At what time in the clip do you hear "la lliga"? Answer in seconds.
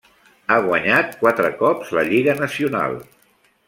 1.99-2.39